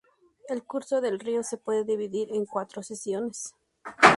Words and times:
El 0.49 0.63
curso 0.63 0.99
del 0.99 1.19
río 1.19 1.43
se 1.43 1.57
puede 1.57 1.83
dividir 1.83 2.33
en 2.33 2.47
cuatro 2.47 2.81
secciones. 2.81 3.53